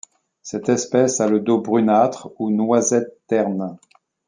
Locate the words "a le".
1.21-1.39